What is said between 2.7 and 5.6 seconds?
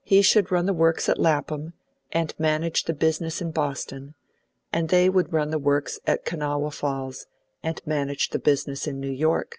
the business in Boston, and they would run the